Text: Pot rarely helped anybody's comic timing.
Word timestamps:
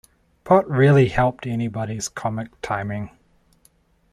Pot 0.43 0.67
rarely 0.67 1.09
helped 1.09 1.45
anybody's 1.45 2.09
comic 2.09 2.49
timing. 2.63 3.11